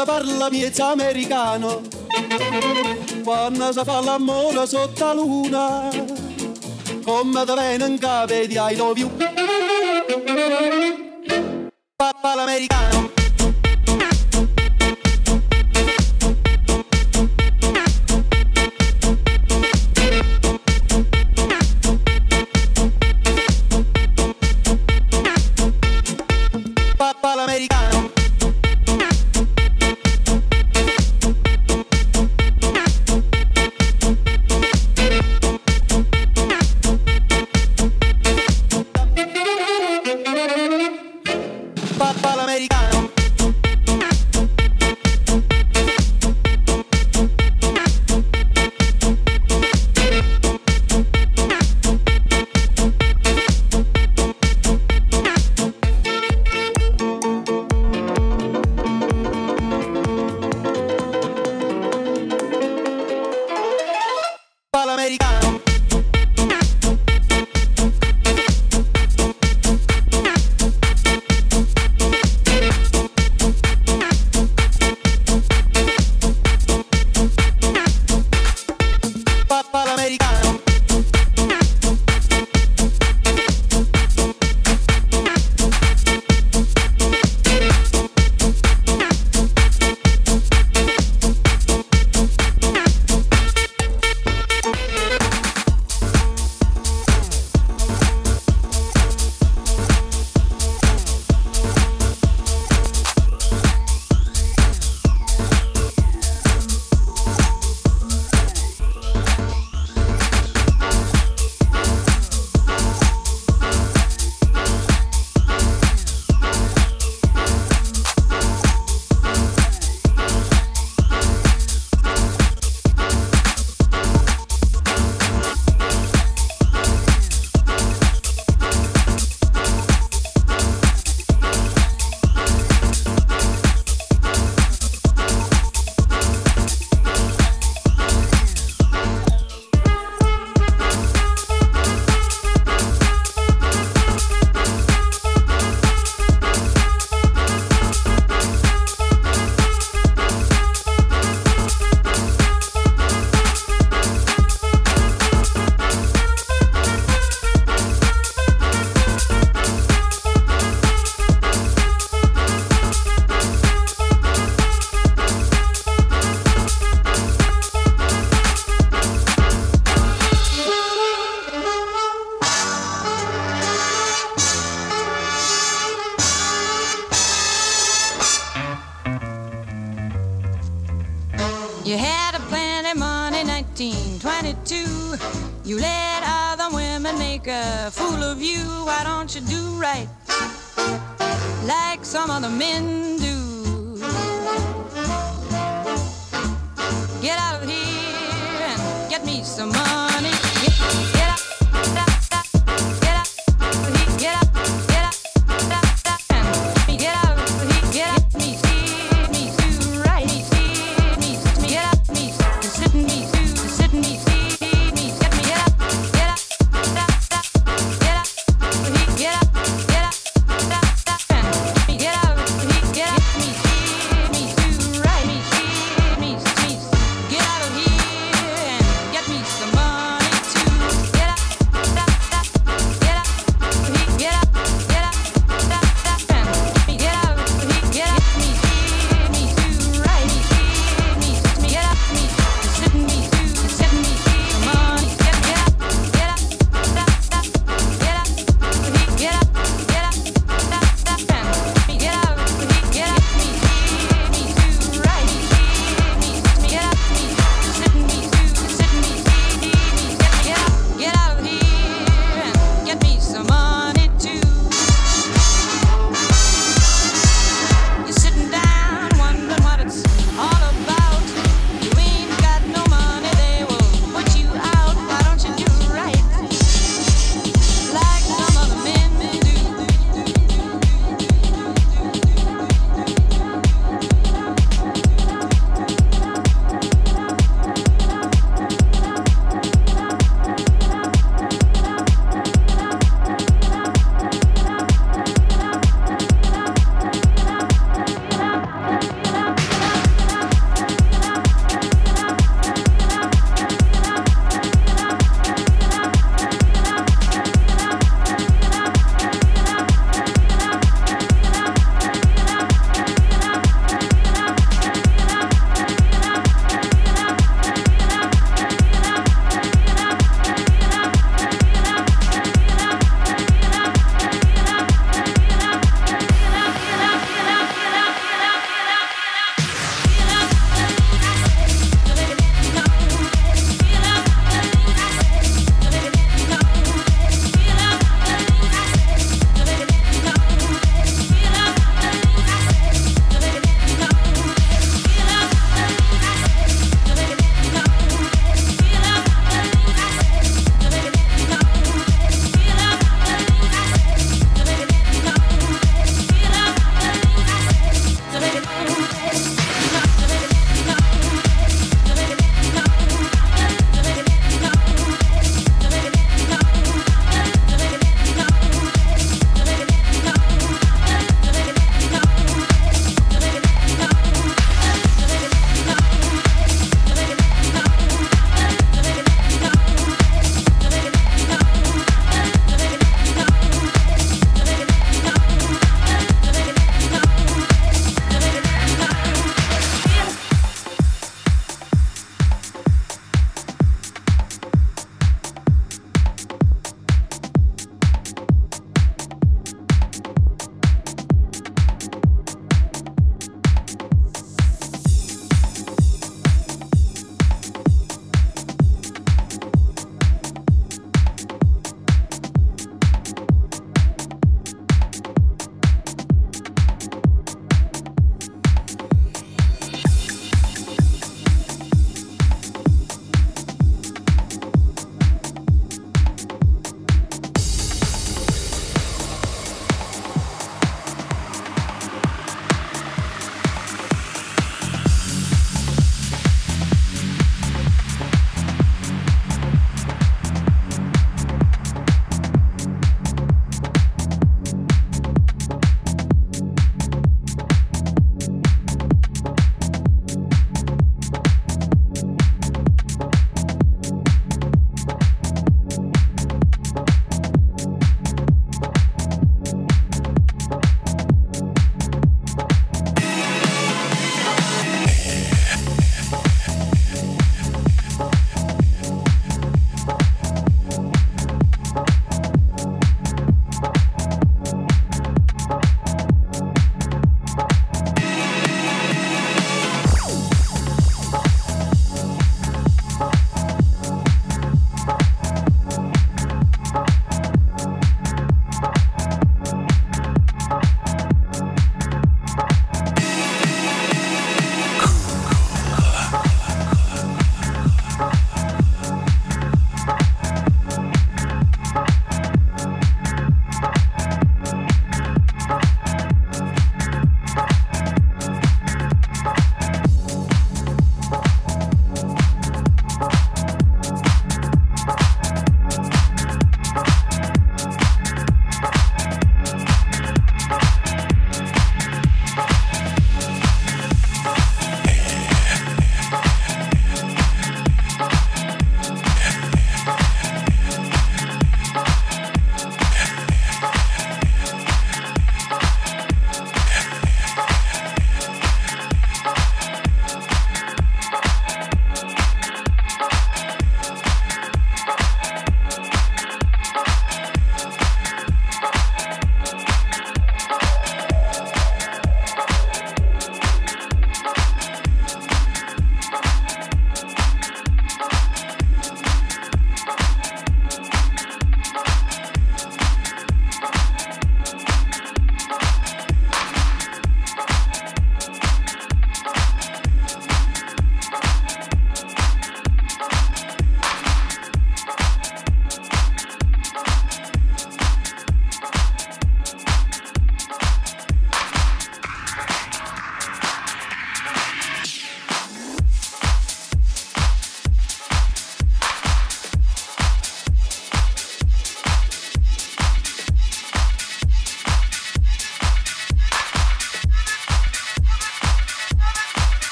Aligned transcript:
quando 0.00 0.04
parla 0.04 0.50
miezza 0.50 0.88
americano, 0.88 1.82
quando 3.22 3.72
si 3.72 3.80
fa 3.84 4.00
l'amore 4.00 4.66
sotto 4.66 5.04
la 5.04 5.12
luna, 5.12 5.88
come 7.04 7.44
te 7.44 7.54
viene 7.54 7.86
in 7.86 7.98
capo 7.98 8.32
di 8.32 8.58
I 8.58 8.76
love 8.76 8.98
you. 8.98 9.10